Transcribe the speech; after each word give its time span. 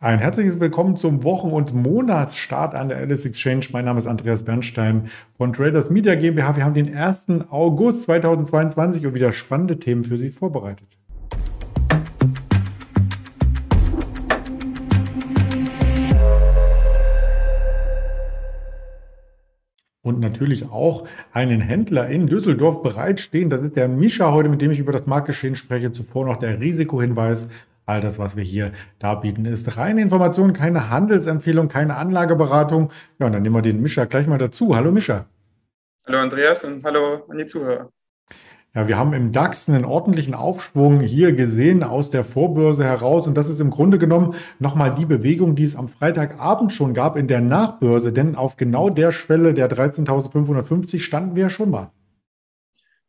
Ein 0.00 0.18
herzliches 0.18 0.58
Willkommen 0.58 0.96
zum 0.96 1.22
Wochen- 1.22 1.52
und 1.52 1.72
Monatsstart 1.72 2.74
an 2.74 2.88
der 2.88 2.98
Alice 2.98 3.24
Exchange. 3.24 3.66
Mein 3.72 3.84
Name 3.84 3.98
ist 3.98 4.06
Andreas 4.06 4.42
Bernstein 4.42 5.08
von 5.38 5.52
Traders 5.52 5.88
Media 5.88 6.14
GmbH. 6.16 6.56
Wir 6.56 6.64
haben 6.64 6.74
den 6.74 6.94
1. 6.94 7.26
August 7.48 8.02
2022 8.02 9.06
und 9.06 9.14
wieder 9.14 9.32
spannende 9.32 9.78
Themen 9.78 10.04
für 10.04 10.18
Sie 10.18 10.30
vorbereitet. 10.30 10.88
und 20.02 20.20
natürlich 20.20 20.70
auch 20.70 21.08
einen 21.32 21.62
Händler 21.62 22.08
in 22.08 22.26
Düsseldorf 22.26 22.82
bereitstehen. 22.82 23.48
Das 23.48 23.62
ist 23.62 23.74
der 23.74 23.88
Mischa 23.88 24.32
heute, 24.32 24.50
mit 24.50 24.60
dem 24.60 24.70
ich 24.70 24.78
über 24.78 24.92
das 24.92 25.06
Marktgeschehen 25.06 25.56
spreche. 25.56 25.92
Zuvor 25.92 26.26
noch 26.26 26.36
der 26.36 26.60
Risikohinweis. 26.60 27.48
All 27.86 28.00
das, 28.00 28.18
was 28.18 28.34
wir 28.36 28.44
hier 28.44 28.72
darbieten, 28.98 29.44
ist 29.44 29.76
reine 29.76 30.00
Information, 30.00 30.54
keine 30.54 30.88
Handelsempfehlung, 30.88 31.68
keine 31.68 31.96
Anlageberatung. 31.96 32.90
Ja, 33.18 33.26
und 33.26 33.32
dann 33.32 33.42
nehmen 33.42 33.54
wir 33.54 33.62
den 33.62 33.82
Mischa 33.82 34.06
gleich 34.06 34.26
mal 34.26 34.38
dazu. 34.38 34.74
Hallo 34.74 34.90
Mischa. 34.90 35.26
Hallo 36.06 36.18
Andreas 36.18 36.64
und 36.64 36.82
hallo 36.84 37.24
an 37.28 37.36
die 37.36 37.46
Zuhörer. 37.46 37.90
Ja, 38.74 38.88
wir 38.88 38.98
haben 38.98 39.12
im 39.12 39.30
DAX 39.30 39.68
einen 39.68 39.84
ordentlichen 39.84 40.34
Aufschwung 40.34 41.00
hier 41.00 41.32
gesehen 41.32 41.84
aus 41.84 42.10
der 42.10 42.24
Vorbörse 42.24 42.84
heraus. 42.84 43.26
Und 43.26 43.36
das 43.36 43.48
ist 43.48 43.60
im 43.60 43.70
Grunde 43.70 43.98
genommen 43.98 44.34
nochmal 44.58 44.94
die 44.96 45.06
Bewegung, 45.06 45.54
die 45.54 45.62
es 45.62 45.76
am 45.76 45.88
Freitagabend 45.88 46.72
schon 46.72 46.92
gab 46.92 47.16
in 47.16 47.28
der 47.28 47.40
Nachbörse. 47.40 48.12
Denn 48.12 48.34
auf 48.34 48.56
genau 48.56 48.90
der 48.90 49.12
Schwelle 49.12 49.54
der 49.54 49.70
13.550 49.70 51.00
standen 51.00 51.36
wir 51.36 51.44
ja 51.44 51.50
schon 51.50 51.70
mal. 51.70 51.92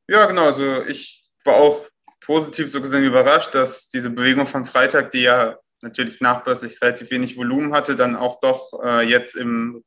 Ja, 0.07 0.27
genau. 0.27 0.43
Also 0.43 0.83
ich 0.83 1.27
war 1.43 1.55
auch 1.55 1.81
positiv 2.25 2.69
so 2.71 2.81
gesehen 2.81 3.03
überrascht, 3.03 3.53
dass 3.53 3.89
diese 3.89 4.09
Bewegung 4.09 4.47
von 4.47 4.65
Freitag, 4.65 5.11
die 5.11 5.21
ja 5.21 5.57
natürlich 5.81 6.21
nachbörslich 6.21 6.81
relativ 6.81 7.11
wenig 7.11 7.37
Volumen 7.37 7.73
hatte, 7.73 7.95
dann 7.95 8.15
auch 8.15 8.39
doch 8.41 8.71
äh, 8.83 9.07
jetzt 9.07 9.35
im 9.35 9.83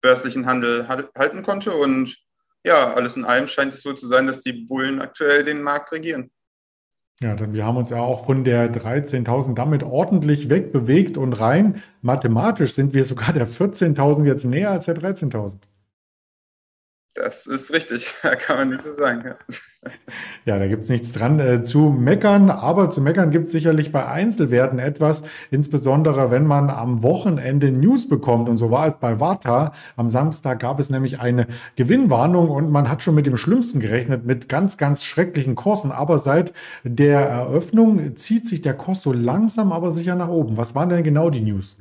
börslichen 0.00 0.46
Handel 0.46 0.86
halten 0.88 1.42
konnte. 1.42 1.72
Und 1.72 2.16
ja, 2.64 2.94
alles 2.94 3.16
in 3.16 3.24
allem 3.24 3.46
scheint 3.46 3.74
es 3.74 3.82
so 3.82 3.92
zu 3.92 4.06
sein, 4.06 4.26
dass 4.26 4.40
die 4.40 4.52
Bullen 4.52 5.00
aktuell 5.00 5.42
den 5.42 5.62
Markt 5.62 5.92
regieren. 5.92 6.30
Ja, 7.20 7.34
dann 7.36 7.52
wir 7.52 7.64
haben 7.64 7.76
uns 7.76 7.90
ja 7.90 7.98
auch 7.98 8.26
von 8.26 8.42
der 8.42 8.72
13.000 8.72 9.54
damit 9.54 9.84
ordentlich 9.84 10.50
wegbewegt 10.50 11.16
und 11.16 11.32
rein 11.34 11.82
mathematisch 12.02 12.74
sind 12.74 12.92
wir 12.92 13.04
sogar 13.04 13.32
der 13.32 13.46
14.000 13.46 14.26
jetzt 14.26 14.44
näher 14.44 14.70
als 14.70 14.86
der 14.86 14.96
13.000. 14.96 15.58
Das 17.14 17.46
ist 17.46 17.72
richtig, 17.72 18.12
da 18.22 18.34
kann 18.34 18.56
man 18.56 18.68
nichts 18.70 18.84
so 18.84 18.92
sagen. 18.92 19.22
Ja, 19.24 19.36
ja 20.44 20.58
da 20.58 20.66
gibt 20.66 20.82
es 20.82 20.88
nichts 20.88 21.12
dran 21.12 21.38
äh, 21.38 21.62
zu 21.62 21.90
meckern, 21.90 22.50
aber 22.50 22.90
zu 22.90 23.00
meckern 23.00 23.30
gibt 23.30 23.46
es 23.46 23.52
sicherlich 23.52 23.92
bei 23.92 24.06
Einzelwerten 24.06 24.80
etwas, 24.80 25.22
insbesondere 25.52 26.32
wenn 26.32 26.44
man 26.44 26.70
am 26.70 27.04
Wochenende 27.04 27.70
News 27.70 28.08
bekommt. 28.08 28.48
Und 28.48 28.56
so 28.56 28.72
war 28.72 28.88
es 28.88 28.94
bei 28.94 29.20
Warta. 29.20 29.72
Am 29.96 30.10
Samstag 30.10 30.58
gab 30.58 30.80
es 30.80 30.90
nämlich 30.90 31.20
eine 31.20 31.46
Gewinnwarnung 31.76 32.50
und 32.50 32.70
man 32.70 32.90
hat 32.90 33.02
schon 33.04 33.14
mit 33.14 33.26
dem 33.26 33.36
Schlimmsten 33.36 33.78
gerechnet, 33.78 34.26
mit 34.26 34.48
ganz, 34.48 34.76
ganz 34.76 35.04
schrecklichen 35.04 35.54
Kursen. 35.54 35.92
Aber 35.92 36.18
seit 36.18 36.52
der 36.82 37.20
Eröffnung 37.20 38.16
zieht 38.16 38.46
sich 38.46 38.60
der 38.60 38.74
Kurs 38.74 39.02
so 39.02 39.12
langsam, 39.12 39.70
aber 39.70 39.92
sicher 39.92 40.16
nach 40.16 40.28
oben. 40.28 40.56
Was 40.56 40.74
waren 40.74 40.88
denn 40.88 41.04
genau 41.04 41.30
die 41.30 41.42
News? 41.42 41.76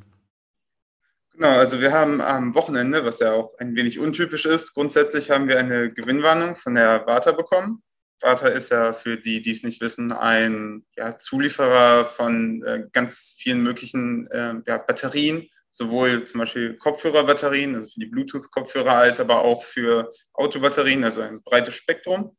Genau, 1.33 1.49
also 1.49 1.81
wir 1.81 1.91
haben 1.91 2.21
am 2.21 2.53
Wochenende, 2.53 3.03
was 3.05 3.19
ja 3.19 3.33
auch 3.33 3.57
ein 3.57 3.75
wenig 3.75 3.97
untypisch 3.97 4.45
ist, 4.45 4.75
grundsätzlich 4.75 5.31
haben 5.31 5.47
wir 5.47 5.57
eine 5.57 5.91
Gewinnwarnung 5.91 6.55
von 6.55 6.75
der 6.75 7.07
Warta 7.07 7.31
bekommen. 7.31 7.81
Warta 8.21 8.47
ist 8.47 8.69
ja 8.69 8.93
für 8.93 9.17
die, 9.17 9.41
die 9.41 9.51
es 9.51 9.63
nicht 9.63 9.81
wissen, 9.81 10.11
ein 10.11 10.85
ja, 10.95 11.17
Zulieferer 11.17 12.05
von 12.05 12.63
äh, 12.63 12.83
ganz 12.91 13.35
vielen 13.37 13.63
möglichen 13.63 14.27
äh, 14.27 14.53
ja, 14.67 14.77
Batterien, 14.77 15.49
sowohl 15.71 16.25
zum 16.25 16.39
Beispiel 16.39 16.77
Kopfhörerbatterien, 16.77 17.73
also 17.73 17.87
für 17.87 17.99
die 17.99 18.05
Bluetooth-Kopfhörer, 18.05 18.93
als 18.93 19.19
aber 19.19 19.41
auch 19.41 19.63
für 19.63 20.11
Autobatterien, 20.33 21.03
also 21.03 21.21
ein 21.21 21.41
breites 21.41 21.73
Spektrum. 21.73 22.37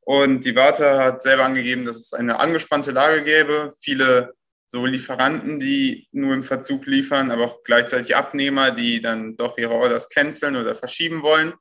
Und 0.00 0.44
die 0.44 0.56
Warta 0.56 0.98
hat 0.98 1.22
selber 1.22 1.44
angegeben, 1.44 1.86
dass 1.86 1.96
es 1.96 2.12
eine 2.12 2.40
angespannte 2.40 2.90
Lage 2.90 3.22
gäbe, 3.22 3.72
viele 3.80 4.34
so 4.72 4.86
Lieferanten, 4.86 5.58
die 5.58 6.08
nur 6.12 6.32
im 6.32 6.42
Verzug 6.42 6.86
liefern, 6.86 7.30
aber 7.30 7.44
auch 7.44 7.62
gleichzeitig 7.62 8.16
Abnehmer, 8.16 8.70
die 8.70 9.02
dann 9.02 9.36
doch 9.36 9.58
ihre 9.58 9.74
Orders 9.74 10.08
canceln 10.08 10.56
oder 10.56 10.74
verschieben 10.74 11.22
wollen. 11.22 11.52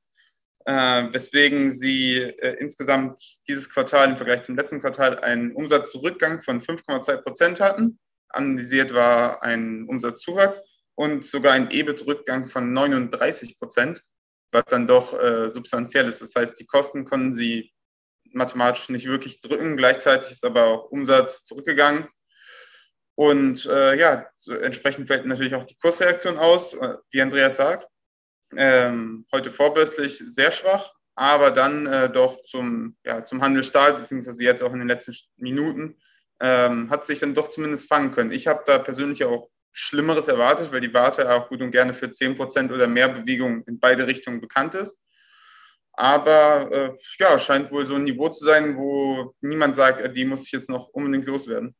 Äh, 0.64 1.12
weswegen 1.12 1.72
sie 1.72 2.20
äh, 2.20 2.56
insgesamt 2.62 3.20
dieses 3.50 3.70
Quartal 3.70 4.12
im 4.12 4.16
Vergleich 4.16 4.44
zum 4.44 4.56
letzten 4.56 4.80
Quartal 4.80 5.20
einen 5.20 5.52
Umsatzzurückgang 5.52 6.42
von 6.42 6.62
5,2 6.62 7.18
Prozent 7.18 7.60
hatten. 7.60 8.00
Analysiert 8.30 8.94
war 8.94 9.44
ein 9.44 9.88
Umsatzzuwachs 9.90 10.62
und 10.96 11.26
sogar 11.26 11.54
ein 11.54 11.70
EBIT-Rückgang 11.70 12.46
von 12.46 12.72
39 12.72 13.60
Prozent, 13.60 14.02
was 14.54 14.64
dann 14.70 14.88
doch 14.88 15.20
äh, 15.20 15.50
substanziell 15.50 16.08
ist. 16.08 16.22
Das 16.22 16.34
heißt, 16.36 16.58
die 16.58 16.66
Kosten 16.66 17.04
konnten 17.04 17.34
sie 17.34 17.74
mathematisch 18.32 18.88
nicht 18.88 19.08
wirklich 19.08 19.42
drücken. 19.42 19.76
Gleichzeitig 19.76 20.32
ist 20.32 20.46
aber 20.46 20.66
auch 20.68 20.92
Umsatz 20.92 21.44
zurückgegangen 21.44 22.08
und 23.16 23.66
äh, 23.66 23.98
ja, 24.00 24.26
entsprechend 24.62 25.08
fällt 25.08 25.26
natürlich 25.26 25.56
auch 25.56 25.66
die 25.66 25.78
Kursreaktion 25.78 26.38
aus, 26.38 26.74
äh, 26.74 26.96
wie 27.12 27.22
Andreas 27.22 27.58
sagt. 27.58 27.88
Ähm, 28.56 29.26
heute 29.32 29.52
vorbörslich 29.52 30.22
sehr 30.26 30.52
schwach, 30.52 30.92
aber 31.16 31.52
dann 31.52 31.88
äh, 31.88 32.10
doch 32.10 32.42
zum, 32.44 32.98
ja, 33.06 33.24
zum 33.24 33.42
Handel 33.42 33.64
Stahl, 33.64 33.94
beziehungsweise 33.94 34.44
jetzt 34.44 34.62
auch 34.62 34.74
in 34.74 34.80
den 34.80 34.88
letzten 34.88 35.16
Minuten, 35.38 35.98
ähm, 36.42 36.90
hat 36.90 37.06
sich 37.06 37.20
dann 37.20 37.34
doch 37.34 37.50
zumindest 37.50 37.88
fangen 37.88 38.12
können. 38.12 38.32
Ich 38.32 38.48
habe 38.48 38.64
da 38.66 38.78
persönlich 38.80 39.24
auch 39.24 39.50
Schlimmeres 39.72 40.28
erwartet, 40.28 40.72
weil 40.72 40.82
die 40.82 40.94
Warte 40.94 41.32
auch 41.32 41.48
gut 41.48 41.62
und 41.62 41.72
gerne 41.72 41.94
für 41.94 42.08
10% 42.08 42.74
oder 42.74 42.88
mehr 42.88 43.08
Bewegung 43.08 43.64
in 43.68 43.80
beide 43.80 44.08
Richtungen 44.08 44.42
bekannt 44.42 44.76
ist. 44.76 44.98
Aber 45.94 46.72
äh, 46.72 46.92
ja, 47.20 47.38
scheint 47.38 47.72
wohl 47.72 47.86
so 47.86 47.96
ein 47.96 48.04
Niveau 48.04 48.30
zu 48.30 48.46
sein, 48.46 48.78
wo 48.78 49.36
niemand 49.42 49.76
sagt, 49.76 50.02
äh, 50.02 50.12
die 50.12 50.26
muss 50.26 50.46
ich 50.46 50.52
jetzt 50.52 50.70
noch 50.70 50.88
unbedingt 50.90 51.26
loswerden. 51.26 51.76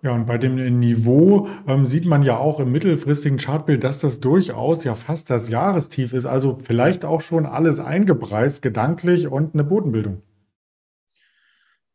Ja, 0.00 0.12
und 0.12 0.26
bei 0.26 0.38
dem 0.38 0.78
Niveau 0.78 1.48
ähm, 1.66 1.84
sieht 1.84 2.04
man 2.04 2.22
ja 2.22 2.36
auch 2.36 2.60
im 2.60 2.70
mittelfristigen 2.70 3.36
Chartbild, 3.36 3.82
dass 3.82 3.98
das 3.98 4.20
durchaus 4.20 4.84
ja 4.84 4.94
fast 4.94 5.28
das 5.28 5.48
Jahrestief 5.48 6.12
ist. 6.12 6.24
Also 6.24 6.56
vielleicht 6.62 7.04
auch 7.04 7.20
schon 7.20 7.46
alles 7.46 7.80
eingepreist, 7.80 8.62
gedanklich 8.62 9.26
und 9.26 9.54
eine 9.54 9.64
Bodenbildung. 9.64 10.22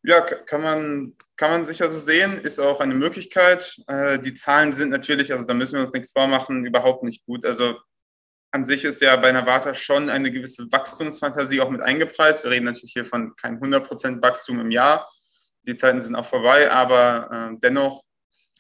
Ja, 0.05 0.19
kann 0.19 0.61
man, 0.61 1.13
kann 1.37 1.51
man 1.51 1.63
sicher 1.63 1.89
so 1.89 1.97
sehen, 1.97 2.37
ist 2.37 2.59
auch 2.59 2.81
eine 2.81 2.93
Möglichkeit. 2.93 3.77
Äh, 3.87 4.19
die 4.19 4.33
Zahlen 4.33 4.73
sind 4.73 4.89
natürlich, 4.89 5.31
also 5.31 5.47
da 5.47 5.53
müssen 5.53 5.75
wir 5.75 5.83
uns 5.83 5.93
nichts 5.93 6.11
vormachen, 6.11 6.65
überhaupt 6.65 7.03
nicht 7.03 7.25
gut. 7.25 7.45
Also 7.45 7.77
an 8.51 8.65
sich 8.65 8.83
ist 8.83 9.01
ja 9.01 9.15
bei 9.15 9.33
Warta 9.33 9.73
schon 9.73 10.09
eine 10.09 10.29
gewisse 10.29 10.69
Wachstumsfantasie 10.71 11.61
auch 11.61 11.69
mit 11.69 11.81
eingepreist. 11.81 12.43
Wir 12.43 12.51
reden 12.51 12.65
natürlich 12.65 12.91
hier 12.91 13.05
von 13.05 13.33
kein 13.37 13.61
100% 13.61 14.21
Wachstum 14.21 14.59
im 14.59 14.71
Jahr, 14.71 15.09
die 15.63 15.75
Zeiten 15.75 16.01
sind 16.01 16.16
auch 16.16 16.25
vorbei, 16.25 16.72
aber 16.72 17.51
äh, 17.53 17.57
dennoch 17.62 18.03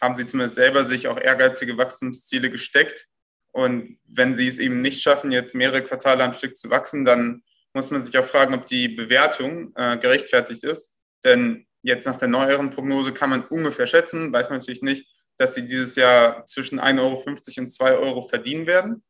haben 0.01 0.15
sie 0.15 0.25
zumindest 0.25 0.55
selber 0.55 0.83
sich 0.85 1.07
auch 1.07 1.19
ehrgeizige 1.19 1.77
Wachstumsziele 1.77 2.49
gesteckt. 2.49 3.07
Und 3.51 3.99
wenn 4.05 4.35
sie 4.35 4.47
es 4.47 4.59
eben 4.59 4.81
nicht 4.81 5.01
schaffen, 5.01 5.31
jetzt 5.31 5.53
mehrere 5.53 5.83
Quartale 5.83 6.23
am 6.23 6.33
Stück 6.33 6.57
zu 6.57 6.69
wachsen, 6.69 7.05
dann 7.05 7.43
muss 7.73 7.91
man 7.91 8.03
sich 8.03 8.17
auch 8.17 8.25
fragen, 8.25 8.53
ob 8.53 8.65
die 8.65 8.87
Bewertung 8.87 9.73
äh, 9.75 9.97
gerechtfertigt 9.97 10.63
ist. 10.63 10.93
Denn 11.23 11.67
jetzt 11.81 12.05
nach 12.05 12.17
der 12.17 12.27
neueren 12.27 12.69
Prognose 12.69 13.13
kann 13.13 13.29
man 13.29 13.45
ungefähr 13.45 13.87
schätzen, 13.87 14.33
weiß 14.33 14.49
man 14.49 14.59
natürlich 14.59 14.81
nicht, 14.81 15.07
dass 15.37 15.55
sie 15.55 15.65
dieses 15.65 15.95
Jahr 15.95 16.45
zwischen 16.45 16.79
1,50 16.79 16.99
Euro 16.99 17.23
und 17.61 17.69
2 17.69 17.97
Euro 17.97 18.21
verdienen 18.23 18.65
werden. 18.65 19.03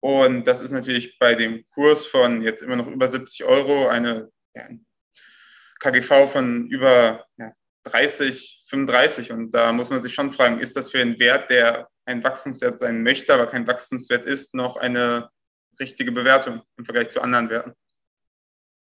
Und 0.00 0.44
das 0.44 0.60
ist 0.60 0.70
natürlich 0.70 1.18
bei 1.18 1.34
dem 1.34 1.64
Kurs 1.74 2.06
von 2.06 2.42
jetzt 2.42 2.62
immer 2.62 2.76
noch 2.76 2.88
über 2.88 3.06
70 3.06 3.44
Euro 3.44 3.86
eine 3.88 4.30
ja, 4.54 4.68
KGV 5.82 6.28
von 6.30 6.68
über 6.68 7.24
ja, 7.36 7.52
30, 7.84 8.64
35. 8.68 9.32
Und 9.32 9.50
da 9.52 9.72
muss 9.72 9.90
man 9.90 10.00
sich 10.00 10.14
schon 10.14 10.32
fragen, 10.32 10.60
ist 10.60 10.76
das 10.76 10.90
für 10.90 11.00
einen 11.00 11.18
Wert, 11.18 11.50
der 11.50 11.88
ein 12.06 12.22
Wachstumswert 12.22 12.78
sein 12.78 13.02
möchte, 13.02 13.34
aber 13.34 13.46
kein 13.46 13.66
Wachstumswert 13.66 14.24
ist, 14.24 14.54
noch 14.54 14.76
eine 14.76 15.28
richtige 15.80 16.12
Bewertung 16.12 16.62
im 16.76 16.84
Vergleich 16.84 17.08
zu 17.08 17.20
anderen 17.20 17.50
Werten? 17.50 17.72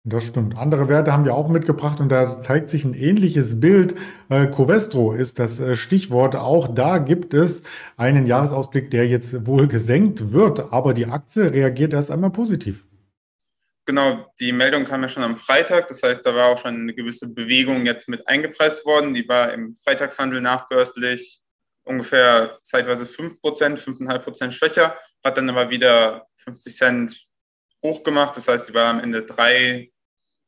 Das 0.07 0.25
stimmt. 0.27 0.57
Andere 0.57 0.89
Werte 0.89 1.13
haben 1.13 1.25
wir 1.25 1.35
auch 1.35 1.49
mitgebracht 1.49 1.99
und 1.99 2.13
da 2.13 2.41
zeigt 2.43 2.69
sich 2.69 2.85
ein 2.85 2.93
ähnliches 2.93 3.59
Bild. 3.59 3.95
Äh, 4.29 4.49
Covestro 4.49 5.15
ist 5.15 5.39
das 5.39 5.61
äh, 5.61 5.77
Stichwort. 5.77 6.37
Auch 6.37 6.69
da 6.69 6.99
gibt 6.99 7.33
es 7.33 7.63
einen 7.97 8.27
Jahresausblick, 8.27 8.91
der 8.91 9.09
jetzt 9.09 9.47
wohl 9.47 9.67
gesenkt 9.67 10.33
wird, 10.33 10.73
aber 10.73 10.93
die 10.93 11.07
Aktie 11.07 11.51
reagiert 11.51 11.95
erst 11.95 12.11
einmal 12.11 12.31
positiv. 12.31 12.87
Genau, 13.87 14.33
die 14.41 14.53
Meldung 14.53 14.85
kam 14.85 15.03
ja 15.03 15.09
schon 15.09 15.23
am 15.23 15.37
Freitag. 15.37 15.89
Das 15.89 16.03
heißt, 16.03 16.25
da 16.25 16.35
war 16.35 16.49
auch 16.49 16.59
schon 16.59 16.75
eine 16.75 16.95
gewisse 16.95 17.29
Bewegung 17.35 17.85
jetzt 17.85 18.09
mit 18.09 18.27
eingepreist 18.27 18.87
worden. 18.87 19.13
Die 19.13 19.29
war 19.29 19.53
im 19.53 19.75
Freitagshandel 19.75 20.41
nachbörslich 20.41 21.43
ungefähr 21.85 22.59
zeitweise 22.63 23.05
5%, 23.05 23.41
5,5% 23.77 24.53
schwächer, 24.53 24.99
hat 25.23 25.37
dann 25.37 25.51
aber 25.51 25.71
wieder 25.71 26.27
50 26.37 26.75
Cent 26.75 27.27
hochgemacht. 27.85 28.37
Das 28.37 28.49
heißt, 28.49 28.67
sie 28.67 28.75
war 28.75 28.89
am 28.89 29.01
Ende 29.01 29.25
drei, 29.25 29.93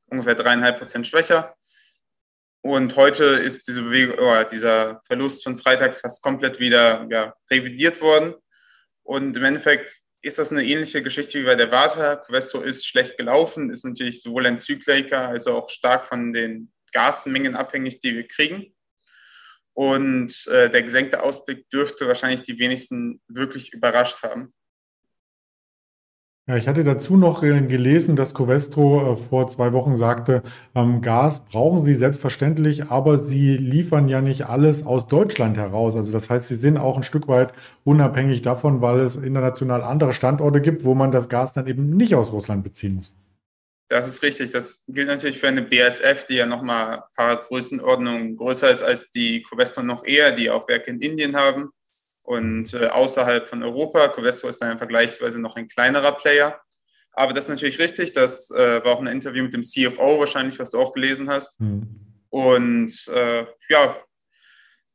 ungefähr 0.06 0.36
3,5% 0.36 1.04
schwächer. 1.04 1.54
Und 2.62 2.96
heute 2.96 3.24
ist 3.24 3.68
diese 3.68 3.82
Bewegung, 3.82 4.16
oh, 4.18 4.42
dieser 4.50 5.00
Verlust 5.04 5.44
von 5.44 5.56
Freitag 5.58 5.94
fast 5.94 6.22
komplett 6.22 6.58
wieder 6.58 7.06
ja, 7.10 7.34
revidiert 7.50 8.00
worden. 8.00 8.34
Und 9.02 9.36
im 9.36 9.44
Endeffekt 9.44 9.94
ist 10.26 10.38
das 10.38 10.50
eine 10.50 10.64
ähnliche 10.64 11.02
Geschichte 11.02 11.40
wie 11.40 11.44
bei 11.44 11.54
der 11.54 11.70
Vata. 11.70 12.16
Covestro 12.16 12.60
ist 12.60 12.86
schlecht 12.86 13.16
gelaufen, 13.16 13.70
ist 13.70 13.84
natürlich 13.84 14.22
sowohl 14.22 14.46
ein 14.46 14.58
Zykliker 14.58 15.28
als 15.28 15.46
auch 15.46 15.68
stark 15.68 16.06
von 16.06 16.32
den 16.32 16.72
Gasmengen 16.92 17.54
abhängig, 17.54 18.00
die 18.00 18.14
wir 18.14 18.26
kriegen. 18.26 18.74
Und 19.72 20.46
äh, 20.48 20.68
der 20.70 20.82
gesenkte 20.82 21.22
Ausblick 21.22 21.70
dürfte 21.70 22.08
wahrscheinlich 22.08 22.42
die 22.42 22.58
wenigsten 22.58 23.20
wirklich 23.28 23.72
überrascht 23.72 24.22
haben. 24.22 24.52
Ja, 26.48 26.56
ich 26.56 26.68
hatte 26.68 26.84
dazu 26.84 27.16
noch 27.16 27.42
äh, 27.42 27.60
gelesen, 27.62 28.14
dass 28.14 28.32
Covestro 28.32 29.14
äh, 29.14 29.16
vor 29.16 29.48
zwei 29.48 29.72
Wochen 29.72 29.96
sagte, 29.96 30.44
ähm, 30.76 31.00
Gas 31.00 31.44
brauchen 31.44 31.80
sie 31.80 31.94
selbstverständlich, 31.94 32.84
aber 32.84 33.18
sie 33.18 33.56
liefern 33.56 34.06
ja 34.08 34.20
nicht 34.20 34.46
alles 34.46 34.86
aus 34.86 35.08
Deutschland 35.08 35.56
heraus. 35.56 35.96
Also 35.96 36.12
das 36.12 36.30
heißt, 36.30 36.46
sie 36.46 36.54
sind 36.54 36.76
auch 36.76 36.96
ein 36.96 37.02
Stück 37.02 37.26
weit 37.26 37.52
unabhängig 37.82 38.42
davon, 38.42 38.80
weil 38.80 39.00
es 39.00 39.16
international 39.16 39.82
andere 39.82 40.12
Standorte 40.12 40.60
gibt, 40.60 40.84
wo 40.84 40.94
man 40.94 41.10
das 41.10 41.28
Gas 41.28 41.52
dann 41.52 41.66
eben 41.66 41.96
nicht 41.96 42.14
aus 42.14 42.30
Russland 42.30 42.62
beziehen 42.62 42.94
muss. 42.94 43.12
Das 43.88 44.06
ist 44.06 44.22
richtig. 44.22 44.50
Das 44.50 44.84
gilt 44.86 45.08
natürlich 45.08 45.40
für 45.40 45.48
eine 45.48 45.62
BASF, 45.62 46.26
die 46.26 46.34
ja 46.34 46.46
nochmal 46.46 46.98
ein 46.98 47.02
paar 47.16 47.44
Größenordnungen 47.44 48.36
größer 48.36 48.70
ist 48.70 48.82
als 48.84 49.10
die 49.10 49.42
Covestro 49.42 49.82
noch 49.82 50.04
eher, 50.04 50.30
die 50.30 50.48
auch 50.48 50.68
Werke 50.68 50.92
in 50.92 51.00
Indien 51.00 51.34
haben 51.34 51.72
und 52.26 52.74
äh, 52.74 52.88
außerhalb 52.88 53.48
von 53.48 53.62
Europa. 53.62 54.08
Covestro 54.08 54.48
ist 54.48 54.60
dann 54.60 54.78
vergleichsweise 54.78 55.40
noch 55.40 55.56
ein 55.56 55.68
kleinerer 55.68 56.12
Player. 56.12 56.60
Aber 57.12 57.32
das 57.32 57.44
ist 57.44 57.50
natürlich 57.50 57.78
richtig. 57.78 58.12
Das 58.12 58.50
äh, 58.50 58.84
war 58.84 58.94
auch 58.94 59.00
ein 59.00 59.06
Interview 59.06 59.44
mit 59.44 59.54
dem 59.54 59.62
CFO 59.62 60.18
wahrscheinlich, 60.18 60.58
was 60.58 60.70
du 60.70 60.80
auch 60.80 60.92
gelesen 60.92 61.30
hast. 61.30 61.60
Mhm. 61.60 61.88
Und 62.28 63.08
äh, 63.08 63.46
ja, 63.68 63.96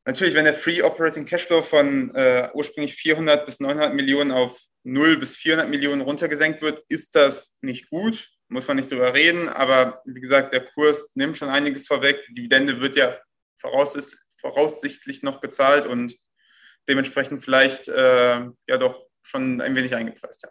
natürlich, 0.06 0.36
wenn 0.36 0.44
der 0.44 0.54
Free 0.54 0.82
Operating 0.84 1.26
Cashflow 1.26 1.62
von 1.62 2.14
äh, 2.14 2.50
ursprünglich 2.54 2.96
400 2.96 3.46
bis 3.46 3.62
900 3.62 3.94
Millionen 3.94 4.32
auf 4.32 4.60
0 4.84 5.18
bis 5.18 5.38
400 5.38 5.70
Millionen 5.70 6.02
runtergesenkt 6.02 6.62
wird, 6.62 6.84
ist 6.90 7.16
das 7.16 7.58
nicht 7.62 7.90
gut. 7.90 8.30
Muss 8.50 8.68
man 8.68 8.76
nicht 8.76 8.92
drüber 8.92 9.14
reden. 9.14 9.48
Aber 9.48 10.02
wie 10.06 10.20
gesagt, 10.20 10.54
der 10.54 10.66
Kurs 10.74 11.12
nimmt 11.16 11.38
schon 11.38 11.50
einiges 11.50 11.88
vorweg. 11.88 12.26
Die 12.28 12.34
Dividende 12.34 12.82
wird 12.82 12.98
ja 12.98 13.18
voraussichtlich 13.58 15.24
noch 15.24 15.40
gezahlt 15.40 15.88
und 15.88 16.14
dementsprechend 16.88 17.44
vielleicht 17.44 17.88
äh, 17.88 18.42
ja 18.68 18.78
doch 18.78 19.06
schon 19.22 19.62
ein 19.62 19.76
wenig 19.76 19.96
eingepreist. 19.96 20.44
Ja. 20.44 20.50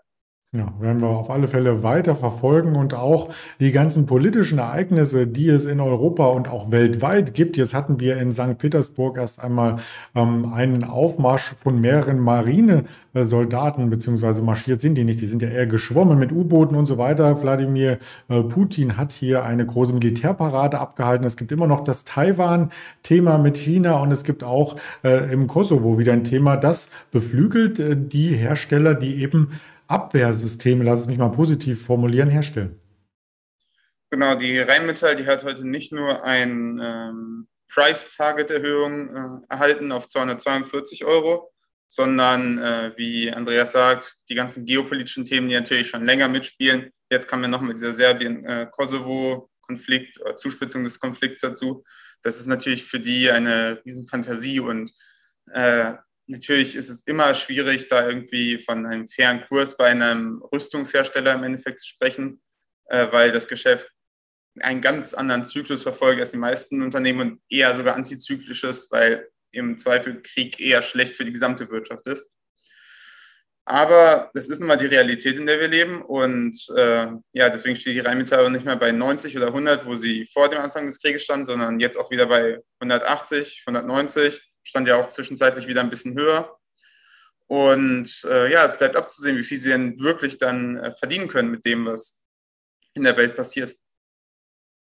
Ja, 0.53 0.75
werden 0.81 1.01
wir 1.01 1.07
auf 1.07 1.31
alle 1.31 1.47
Fälle 1.47 1.85
weiter 1.85 2.17
verfolgen 2.17 2.75
und 2.75 2.93
auch 2.93 3.29
die 3.61 3.71
ganzen 3.71 4.07
politischen 4.07 4.59
Ereignisse, 4.59 5.29
die 5.29 5.49
es 5.49 5.65
in 5.65 5.79
Europa 5.79 6.27
und 6.27 6.49
auch 6.49 6.73
weltweit 6.73 7.35
gibt. 7.35 7.57
Jetzt 7.57 7.73
hatten 7.73 8.01
wir 8.01 8.17
in 8.17 8.33
St. 8.33 8.59
Petersburg 8.59 9.17
erst 9.17 9.39
einmal 9.39 9.77
ähm, 10.17 10.53
einen 10.53 10.83
Aufmarsch 10.83 11.55
von 11.63 11.81
mehreren 11.81 12.19
Marinesoldaten, 12.19 13.91
beziehungsweise 13.91 14.43
marschiert 14.43 14.81
sind 14.81 14.97
die 14.97 15.05
nicht, 15.05 15.21
die 15.21 15.27
sind 15.27 15.41
ja 15.41 15.49
eher 15.49 15.69
geschwommen 15.69 16.19
mit 16.19 16.33
U-Booten 16.33 16.75
und 16.75 16.87
so 16.87 16.99
weiter. 16.99 17.41
Wladimir 17.41 18.01
äh, 18.29 18.43
Putin 18.43 18.97
hat 18.97 19.13
hier 19.13 19.45
eine 19.45 19.65
große 19.65 19.93
Militärparade 19.93 20.81
abgehalten. 20.81 21.25
Es 21.25 21.37
gibt 21.37 21.53
immer 21.53 21.69
noch 21.69 21.85
das 21.85 22.05
Taiwan-Thema 22.05 23.39
mit 23.39 23.57
China 23.57 24.01
und 24.01 24.11
es 24.11 24.25
gibt 24.25 24.43
auch 24.43 24.75
äh, 25.05 25.33
im 25.33 25.47
Kosovo 25.47 26.01
wieder 26.01 26.13
ein 26.13 26.25
Thema, 26.25 26.57
das 26.57 26.91
beflügelt 27.13 27.79
äh, 27.79 27.97
die 27.97 28.35
Hersteller, 28.35 28.95
die 28.95 29.23
eben 29.23 29.51
Abwehrsysteme, 29.91 30.85
lass 30.85 31.01
es 31.01 31.07
mich 31.07 31.19
mal 31.19 31.31
positiv 31.31 31.85
formulieren, 31.85 32.31
herstellen. 32.31 32.81
Genau, 34.11 34.35
die 34.35 34.59
Rheinmetall, 34.59 35.17
die 35.17 35.27
hat 35.27 35.45
heute 35.45 35.67
nicht 35.67 35.93
nur 35.93 36.25
ein 36.25 36.81
ähm, 36.83 37.47
Price-Target-Erhöhung 37.69 39.15
äh, 39.15 39.29
erhalten 39.49 39.93
auf 39.93 40.09
242 40.09 41.05
Euro, 41.05 41.53
sondern, 41.87 42.59
äh, 42.59 42.93
wie 42.97 43.31
Andreas 43.33 43.71
sagt, 43.73 44.17
die 44.29 44.35
ganzen 44.35 44.65
geopolitischen 44.65 45.25
Themen, 45.25 45.49
die 45.49 45.55
natürlich 45.55 45.89
schon 45.89 46.05
länger 46.05 46.29
mitspielen. 46.29 46.91
Jetzt 47.11 47.29
kam 47.29 47.43
ja 47.43 47.49
noch 47.49 47.61
mit 47.61 47.77
dieser 47.77 47.95
Serbien-Kosovo-Konflikt 47.95 50.21
oder 50.21 50.37
Zuspitzung 50.37 50.85
des 50.85 51.01
Konflikts 51.01 51.41
dazu. 51.41 51.85
Das 52.23 52.39
ist 52.39 52.47
natürlich 52.47 52.85
für 52.85 53.01
die 53.01 53.31
eine 53.31 53.81
Riesenfantasie 53.85 54.61
und 54.61 54.93
äh, 55.53 55.95
natürlich 56.31 56.77
ist 56.77 56.89
es 56.89 57.07
immer 57.07 57.35
schwierig, 57.35 57.89
da 57.89 58.09
irgendwie 58.09 58.59
von 58.59 58.87
einem 58.87 59.09
fairen 59.09 59.45
Kurs 59.49 59.77
bei 59.77 59.87
einem 59.87 60.43
Rüstungshersteller 60.53 61.35
im 61.35 61.45
Endeffekt 61.45 61.81
zu 61.81 61.89
sprechen, 61.89 62.41
äh, 62.87 63.09
weil 63.11 63.33
das 63.33 63.49
Geschäft 63.49 63.89
einen 64.61 64.81
ganz 64.81 65.15
anderen 65.15 65.45
Zyklus 65.45 65.83
verfolgt 65.83 66.21
als 66.21 66.31
die 66.31 66.37
meisten 66.37 66.83
Unternehmen 66.83 67.21
und 67.21 67.41
eher 67.49 67.75
sogar 67.75 67.95
antizyklisches, 67.97 68.91
weil 68.91 69.29
im 69.53 69.79
Zweifel 69.79 70.23
Krieg 70.23 70.61
eher 70.61 70.83
schlecht 70.83 71.15
für 71.15 71.25
die 71.25 71.33
gesamte 71.33 71.69
Wirtschaft 71.71 72.07
ist. 72.07 72.31
Aber 73.65 74.31
das 74.35 74.49
ist 74.49 74.59
nun 74.59 74.69
mal 74.69 74.77
die 74.77 74.87
Realität, 74.87 75.37
in 75.37 75.47
der 75.47 75.61
wir 75.61 75.69
leben. 75.69 76.03
Und 76.03 76.57
äh, 76.77 77.07
ja, 77.33 77.51
deswegen 77.51 77.77
steht 77.77 77.95
die 77.95 78.01
Rheinmetall 78.01 78.51
nicht 78.51 78.65
mehr 78.65 78.77
bei 78.77 78.91
90 78.91 79.37
oder 79.37 79.49
100, 79.49 79.87
wo 79.87 79.97
sie 79.97 80.27
vor 80.33 80.49
dem 80.49 80.61
Anfang 80.61 80.87
des 80.87 81.01
Krieges 81.01 81.23
stand, 81.23 81.47
sondern 81.47 81.79
jetzt 81.79 81.97
auch 81.97 82.11
wieder 82.11 82.27
bei 82.27 82.59
180, 82.81 83.65
190 83.67 84.50
stand 84.63 84.89
ja 84.89 84.97
auch 84.97 85.09
zwischenzeitlich 85.09 85.67
wieder 85.67 85.81
ein 85.81 85.91
bisschen 85.91 86.15
höher. 86.15 86.57
Und 87.47 88.25
äh, 88.31 88.53
ja, 88.53 88.65
es 88.65 88.79
bleibt 88.79 88.97
abzusehen, 88.97 89.37
wie 89.37 89.45
viel 89.45 89.59
sie 89.59 89.71
denn 89.71 89.99
wirklich 89.99 90.39
dann 90.39 90.77
äh, 90.77 90.95
verdienen 90.95 91.29
können 91.29 91.51
mit 91.51 91.65
dem, 91.67 91.87
was 91.87 92.21
in 92.95 93.03
der 93.03 93.17
Welt 93.17 93.37
passiert. 93.37 93.75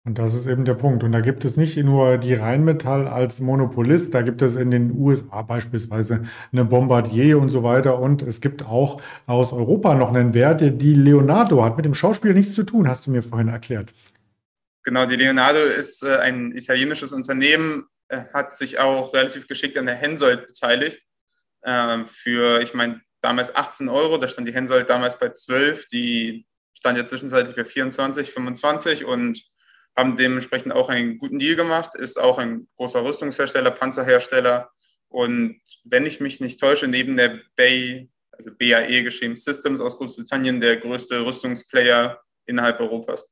Und 0.07 0.19
das 0.19 0.35
ist 0.35 0.47
eben 0.47 0.67
der 0.67 0.75
Punkt. 0.75 1.03
Und 1.03 1.13
da 1.13 1.21
gibt 1.21 1.47
es 1.47 1.57
nicht 1.57 1.79
nur 1.79 2.19
die 2.19 2.35
Rheinmetall 2.35 3.09
als 3.09 3.41
Monopolist, 3.41 4.13
da 4.13 4.21
gibt 4.21 4.43
es 4.43 4.55
in 4.55 4.71
den 4.71 4.93
USA 4.93 5.41
beispielsweise 5.41 6.25
eine 6.53 6.67
Bombardier 6.67 7.39
und 7.39 7.49
so 7.49 7.63
weiter. 7.63 7.99
Und 7.99 8.21
es 8.21 8.43
gibt 8.43 8.65
auch 8.65 9.01
aus 9.27 9.55
Europa 9.55 9.95
noch 9.95 10.13
einen 10.13 10.35
Wert, 10.35 10.61
die 10.61 10.95
Leonardo 10.95 11.65
hat 11.65 11.77
mit 11.77 11.87
dem 11.87 11.95
Schauspiel 11.95 12.35
nichts 12.35 12.53
zu 12.53 12.65
tun, 12.65 12.87
hast 12.87 13.07
du 13.07 13.11
mir 13.11 13.23
vorhin 13.23 13.49
erklärt. 13.49 13.95
Genau, 14.85 15.07
die 15.07 15.17
Leonardo 15.17 15.61
ist 15.61 16.03
äh, 16.03 16.19
ein 16.19 16.53
italienisches 16.53 17.15
Unternehmen, 17.15 17.87
hat 18.33 18.57
sich 18.57 18.79
auch 18.79 19.13
relativ 19.15 19.47
geschickt 19.47 19.77
an 19.77 19.87
der 19.87 19.95
Hensoldt 19.95 20.47
beteiligt. 20.47 21.01
Äh, 21.63 22.05
für, 22.07 22.61
ich 22.61 22.75
meine, 22.75 23.01
damals 23.21 23.55
18 23.55 23.89
Euro, 23.89 24.19
da 24.19 24.29
stand 24.29 24.49
die 24.49 24.55
Hensoldt 24.55 24.91
damals 24.91 25.19
bei 25.19 25.31
12, 25.31 25.89
die 25.89 26.47
stand 26.75 26.99
ja 26.99 27.07
zwischenzeitlich 27.07 27.57
bei 27.57 27.65
24, 27.65 28.31
25 28.31 29.05
und 29.05 29.43
haben 29.97 30.17
dementsprechend 30.17 30.73
auch 30.73 30.89
einen 30.89 31.19
guten 31.19 31.39
Deal 31.39 31.57
gemacht, 31.57 31.95
ist 31.95 32.19
auch 32.19 32.39
ein 32.39 32.69
großer 32.77 33.05
Rüstungshersteller, 33.05 33.71
Panzerhersteller 33.71 34.71
und 35.09 35.61
wenn 35.85 36.07
ich 36.07 36.21
mich 36.21 36.41
nicht 36.41 36.59
täusche, 36.59 36.89
neben 36.89 37.17
der 37.17 37.41
Bay, 37.57 38.11
also 38.33 38.51
BAE 38.51 39.05
geschrieben 39.05 39.37
Systems 39.37 39.81
aus 39.81 39.97
Großbritannien, 39.97 40.61
der 40.61 40.79
größte 40.79 41.25
Rüstungsplayer 41.25 42.21
innerhalb 42.47 42.81
Europas. 42.81 43.25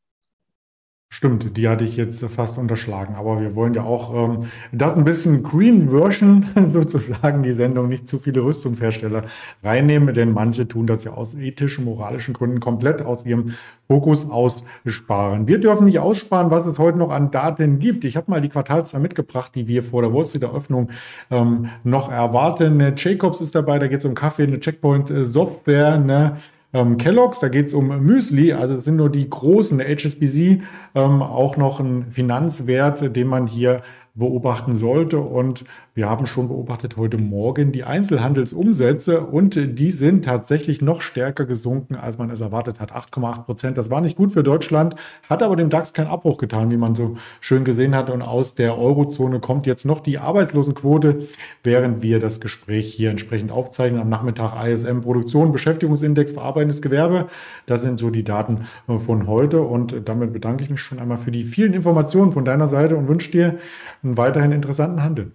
Stimmt, 1.14 1.58
die 1.58 1.68
hatte 1.68 1.84
ich 1.84 1.98
jetzt 1.98 2.24
fast 2.24 2.56
unterschlagen. 2.56 3.16
Aber 3.16 3.38
wir 3.38 3.54
wollen 3.54 3.74
ja 3.74 3.84
auch 3.84 4.14
ähm, 4.14 4.46
das 4.72 4.96
ein 4.96 5.04
bisschen 5.04 5.42
Green 5.42 5.90
Version 5.90 6.46
sozusagen, 6.72 7.42
die 7.42 7.52
Sendung 7.52 7.90
nicht 7.90 8.08
zu 8.08 8.18
viele 8.18 8.42
Rüstungshersteller 8.42 9.24
reinnehmen, 9.62 10.14
denn 10.14 10.32
manche 10.32 10.66
tun 10.66 10.86
das 10.86 11.04
ja 11.04 11.12
aus 11.12 11.34
ethischen, 11.34 11.84
moralischen 11.84 12.32
Gründen 12.32 12.60
komplett 12.60 13.02
aus 13.02 13.26
ihrem 13.26 13.52
Fokus 13.88 14.26
aussparen. 14.30 15.46
Wir 15.46 15.60
dürfen 15.60 15.84
nicht 15.84 15.98
aussparen, 15.98 16.50
was 16.50 16.66
es 16.66 16.78
heute 16.78 16.96
noch 16.96 17.10
an 17.10 17.30
Daten 17.30 17.78
gibt. 17.78 18.06
Ich 18.06 18.16
habe 18.16 18.30
mal 18.30 18.40
die 18.40 18.48
Quartalszahl 18.48 19.02
mitgebracht, 19.02 19.54
die 19.54 19.68
wir 19.68 19.82
vor 19.82 20.00
der 20.00 20.14
Wall 20.14 20.26
Street 20.26 20.44
Eröffnung 20.44 20.88
ähm, 21.30 21.68
noch 21.84 22.10
erwarten. 22.10 22.94
Jacobs 22.96 23.42
ist 23.42 23.54
dabei, 23.54 23.78
da 23.78 23.86
geht 23.86 23.98
es 23.98 24.06
um 24.06 24.14
Kaffee, 24.14 24.44
eine 24.44 24.60
Checkpoint 24.60 25.10
äh, 25.10 25.26
Software, 25.26 25.92
eine 25.92 26.38
ähm, 26.72 26.96
Kellogg's, 26.96 27.40
da 27.40 27.48
geht 27.48 27.66
es 27.66 27.74
um 27.74 27.88
Müsli, 28.04 28.52
also 28.52 28.76
das 28.76 28.84
sind 28.84 28.96
nur 28.96 29.10
die 29.10 29.28
großen, 29.28 29.80
HSBC, 29.80 30.62
ähm, 30.94 31.22
auch 31.22 31.56
noch 31.56 31.80
ein 31.80 32.10
Finanzwert, 32.10 33.14
den 33.14 33.26
man 33.26 33.46
hier 33.46 33.82
beobachten 34.14 34.76
sollte. 34.76 35.18
Und 35.18 35.64
wir 35.94 36.08
haben 36.08 36.24
schon 36.24 36.48
beobachtet 36.48 36.96
heute 36.96 37.18
Morgen 37.18 37.70
die 37.70 37.84
Einzelhandelsumsätze 37.84 39.20
und 39.20 39.78
die 39.78 39.90
sind 39.90 40.24
tatsächlich 40.24 40.80
noch 40.80 41.02
stärker 41.02 41.44
gesunken, 41.44 41.96
als 41.96 42.16
man 42.16 42.30
es 42.30 42.40
erwartet 42.40 42.80
hat. 42.80 42.92
8,8 42.92 43.42
Prozent. 43.42 43.76
Das 43.76 43.90
war 43.90 44.00
nicht 44.00 44.16
gut 44.16 44.32
für 44.32 44.42
Deutschland, 44.42 44.94
hat 45.28 45.42
aber 45.42 45.54
dem 45.54 45.68
DAX 45.68 45.92
keinen 45.92 46.06
Abbruch 46.06 46.38
getan, 46.38 46.70
wie 46.70 46.78
man 46.78 46.94
so 46.94 47.16
schön 47.42 47.64
gesehen 47.64 47.94
hat. 47.94 48.08
Und 48.08 48.22
aus 48.22 48.54
der 48.54 48.78
Eurozone 48.78 49.38
kommt 49.40 49.66
jetzt 49.66 49.84
noch 49.84 50.00
die 50.00 50.16
Arbeitslosenquote, 50.16 51.28
während 51.62 52.02
wir 52.02 52.20
das 52.20 52.40
Gespräch 52.40 52.94
hier 52.94 53.10
entsprechend 53.10 53.52
aufzeichnen. 53.52 54.00
Am 54.00 54.08
Nachmittag 54.08 54.54
ISM 54.66 55.02
Produktion, 55.02 55.52
Beschäftigungsindex, 55.52 56.32
verarbeitendes 56.32 56.80
Gewerbe. 56.80 57.26
Das 57.66 57.82
sind 57.82 58.00
so 58.00 58.08
die 58.08 58.24
Daten 58.24 58.66
von 58.86 59.26
heute. 59.26 59.60
Und 59.60 60.08
damit 60.08 60.32
bedanke 60.32 60.64
ich 60.64 60.70
mich 60.70 60.80
schon 60.80 60.98
einmal 60.98 61.18
für 61.18 61.32
die 61.32 61.44
vielen 61.44 61.74
Informationen 61.74 62.32
von 62.32 62.46
deiner 62.46 62.66
Seite 62.66 62.96
und 62.96 63.08
wünsche 63.08 63.30
dir 63.30 63.58
einen 64.02 64.16
weiterhin 64.16 64.52
interessanten 64.52 65.02
Handel. 65.02 65.32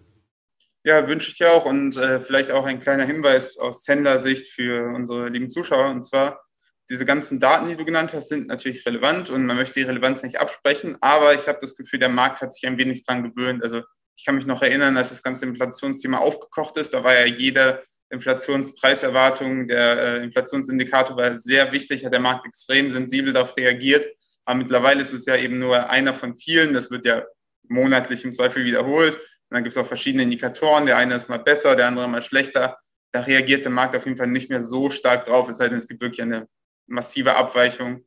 Ja, 0.88 1.06
wünsche 1.06 1.32
ich 1.32 1.38
dir 1.38 1.51
auch 1.51 1.65
und 1.65 1.98
äh, 1.98 2.22
vielleicht 2.22 2.50
auch 2.50 2.65
ein 2.65 2.79
kleiner 2.79 3.03
Hinweis 3.03 3.58
aus 3.58 3.86
Händlersicht 3.89 4.53
für 4.53 4.88
unsere 4.96 5.27
lieben 5.27 5.50
Zuschauer. 5.50 5.89
Und 5.89 6.03
zwar 6.03 6.41
diese 6.89 7.03
ganzen 7.03 7.41
Daten, 7.41 7.67
die 7.67 7.75
du 7.75 7.84
genannt 7.84 8.13
hast, 8.13 8.29
sind 8.29 8.48
natürlich 8.48 8.86
relevant 8.86 9.29
und 9.29 9.46
man 9.46 9.58
möchte 9.58 9.82
die 9.82 9.86
Relevanz 9.86 10.24
nicht 10.24 10.39
absprechen, 10.39 10.98
aber 11.01 11.34
ich 11.34 11.46
habe 11.50 11.58
das 11.60 11.75
Gefühl, 11.75 12.00
der 12.00 12.08
Markt 12.08 12.39
hat 12.39 12.53
sich 12.53 12.65
ein 12.65 12.77
wenig 12.77 13.06
dran 13.06 13.22
gewöhnt. 13.22 13.63
Also 13.63 13.82
ich 14.15 14.24
kann 14.24 14.36
mich 14.36 14.46
noch 14.46 14.62
erinnern, 14.62 14.96
als 14.96 15.10
das 15.10 15.22
ganze 15.22 15.46
Inflationsthema 15.48 16.20
aufgekocht 16.20 16.77
ist, 16.77 16.94
da 16.94 17.03
war 17.03 17.13
ja 17.13 17.25
jede 17.25 17.84
Inflationspreiserwartung, 18.10 19.67
der 19.67 19.98
äh, 19.98 20.24
Inflationsindikator 20.24 21.17
war 21.17 21.36
sehr 21.36 21.70
wichtig, 21.74 22.06
hat 22.06 22.13
der 22.13 22.22
Markt 22.22 22.48
extrem 22.48 22.91
sensibel 22.91 23.34
darauf 23.34 23.58
reagiert. 23.58 24.08
Aber 24.46 24.60
mittlerweile 24.60 25.01
ist 25.01 25.12
es 25.12 25.25
ja 25.25 25.36
eben 25.36 25.60
nur 25.60 25.89
einer 25.89 26.13
von 26.13 26.38
vielen. 26.38 26.74
Das 26.74 26.89
wird 26.89 27.06
ja 27.06 27.25
monatlich 27.67 28.24
im 28.24 28.32
Zweifel 28.32 28.63
wiederholt. 28.63 29.20
Und 29.50 29.56
dann 29.56 29.63
gibt 29.63 29.75
es 29.75 29.77
auch 29.77 29.88
verschiedene 29.88 30.24
Indikatoren. 30.24 30.86
Der 30.86 30.98
eine 30.98 31.16
ist 31.16 31.30
mal 31.30 31.39
besser, 31.39 31.75
der 31.75 31.88
andere 31.88 32.08
mal 32.08 32.22
schlechter. 32.22 32.77
Da 33.13 33.22
reagiert 33.22 33.63
der 33.63 33.72
Markt 33.72 33.96
auf 33.96 34.06
jeden 34.06 34.18
Fall 34.18 34.27
nicht 34.27 34.50
mehr 34.50 34.62
so 34.62 34.89
stark 34.89 35.25
drauf, 35.25 35.48
es 35.48 35.58
sei 35.58 35.70
denn, 35.70 35.77
es 35.77 35.88
gibt 35.88 36.01
wirklich 36.01 36.22
eine 36.22 36.48
massive 36.88 37.36
Abweichung. 37.36 38.06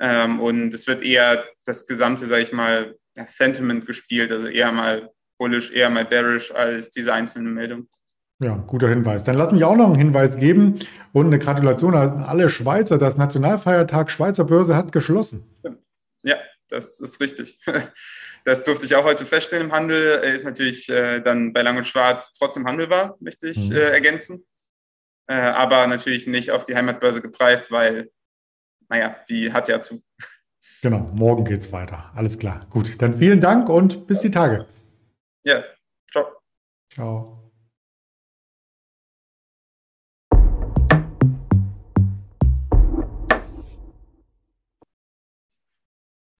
Ähm, 0.00 0.40
und 0.40 0.72
es 0.72 0.86
wird 0.86 1.02
eher 1.02 1.44
das 1.66 1.86
gesamte, 1.86 2.26
sage 2.26 2.42
ich 2.42 2.52
mal, 2.52 2.96
Sentiment 3.26 3.86
gespielt, 3.86 4.32
also 4.32 4.46
eher 4.46 4.72
mal 4.72 5.10
bullish, 5.38 5.70
eher 5.72 5.90
mal 5.90 6.06
bearish 6.06 6.50
als 6.52 6.90
diese 6.90 7.12
einzelne 7.12 7.50
Meldung. 7.50 7.88
Ja, 8.42 8.54
guter 8.54 8.88
Hinweis. 8.88 9.24
Dann 9.24 9.36
lass 9.36 9.52
mich 9.52 9.64
auch 9.64 9.76
noch 9.76 9.86
einen 9.86 9.96
Hinweis 9.96 10.38
geben 10.38 10.78
und 11.12 11.26
eine 11.26 11.38
Gratulation 11.38 11.94
an 11.94 12.22
alle 12.22 12.48
Schweizer. 12.48 12.96
Das 12.96 13.18
Nationalfeiertag 13.18 14.10
Schweizer 14.10 14.44
Börse 14.44 14.74
hat 14.74 14.92
geschlossen. 14.92 15.44
Ja, 16.22 16.36
das 16.70 17.00
ist 17.00 17.20
richtig. 17.20 17.58
Das 18.42 18.64
durfte 18.64 18.86
ich 18.86 18.94
auch 18.94 19.04
heute 19.04 19.26
feststellen 19.26 19.66
im 19.66 19.72
Handel. 19.72 20.18
Er 20.22 20.32
ist 20.32 20.46
natürlich 20.46 20.88
äh, 20.88 21.20
dann 21.20 21.52
bei 21.52 21.60
Lang 21.60 21.76
und 21.76 21.86
Schwarz 21.86 22.32
trotzdem 22.32 22.66
handelbar, 22.66 23.18
möchte 23.20 23.50
ich 23.50 23.68
mhm. 23.68 23.76
äh, 23.76 23.90
ergänzen. 23.90 24.46
Äh, 25.26 25.34
aber 25.34 25.86
natürlich 25.86 26.26
nicht 26.26 26.50
auf 26.50 26.64
die 26.64 26.74
Heimatbörse 26.74 27.20
gepreist, 27.20 27.70
weil, 27.70 28.10
naja, 28.88 29.14
die 29.28 29.52
hat 29.52 29.68
ja 29.68 29.80
zu. 29.80 30.02
Genau, 30.82 31.00
morgen 31.12 31.44
geht 31.44 31.60
es 31.60 31.72
weiter. 31.72 32.10
Alles 32.14 32.38
klar. 32.38 32.66
Gut, 32.70 33.02
dann 33.02 33.18
vielen 33.18 33.42
Dank 33.42 33.68
und 33.68 34.06
bis 34.06 34.20
die 34.20 34.30
Tage. 34.30 34.66
Ja, 35.44 35.62
ciao. 36.10 36.24
Ciao. 36.90 37.39